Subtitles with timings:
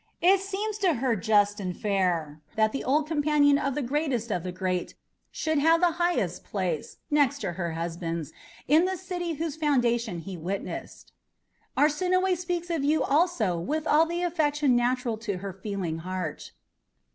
[0.23, 4.41] It seems to her just and fair that the old companion of the greatest of
[4.41, 4.95] the great
[5.29, 8.33] should have the highest place, next to her husband's,
[8.67, 11.11] in the city whose foundation he witnessed.
[11.77, 16.51] Arsinoe speaks of you also with all the affection natural to her feeling heart."